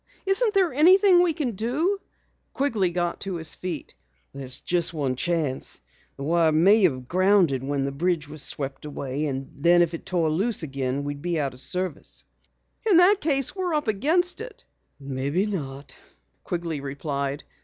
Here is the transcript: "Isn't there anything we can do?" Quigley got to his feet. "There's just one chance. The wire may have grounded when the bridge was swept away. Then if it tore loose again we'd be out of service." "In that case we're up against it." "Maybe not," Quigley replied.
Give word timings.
"Isn't 0.25 0.55
there 0.55 0.73
anything 0.73 1.21
we 1.21 1.31
can 1.31 1.51
do?" 1.51 1.99
Quigley 2.53 2.89
got 2.89 3.19
to 3.21 3.35
his 3.35 3.53
feet. 3.53 3.93
"There's 4.33 4.61
just 4.61 4.95
one 4.95 5.15
chance. 5.15 5.79
The 6.17 6.23
wire 6.23 6.51
may 6.51 6.81
have 6.85 7.07
grounded 7.07 7.63
when 7.63 7.83
the 7.85 7.91
bridge 7.91 8.27
was 8.27 8.41
swept 8.41 8.83
away. 8.85 9.29
Then 9.31 9.83
if 9.83 9.93
it 9.93 10.07
tore 10.07 10.31
loose 10.31 10.63
again 10.63 11.03
we'd 11.03 11.21
be 11.21 11.39
out 11.39 11.53
of 11.53 11.59
service." 11.59 12.25
"In 12.89 12.97
that 12.97 13.21
case 13.21 13.55
we're 13.55 13.75
up 13.75 13.87
against 13.87 14.41
it." 14.41 14.63
"Maybe 14.99 15.45
not," 15.45 15.95
Quigley 16.43 16.81
replied. 16.81 17.43